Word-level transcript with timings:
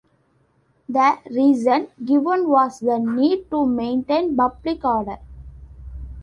The 0.89 1.19
reason 1.29 1.89
given 2.03 2.49
was 2.49 2.79
the 2.79 2.97
need 2.97 3.51
to 3.51 3.67
maintain 3.67 4.35
public 4.35 4.83
order. 4.83 5.19